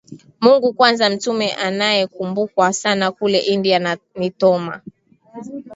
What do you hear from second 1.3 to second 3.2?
anayekumbukwa sana